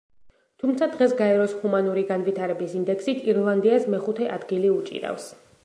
თუმცა 0.61 0.85
დღეს 0.93 1.11
გაეროს 1.19 1.53
ჰუმანური 1.65 2.05
განვითარების 2.13 2.73
ინდექსით 2.79 3.23
ირლანდიას 3.33 3.87
მეხუთე 3.97 4.33
ადგილი 4.39 4.73
უჭირავს. 4.81 5.33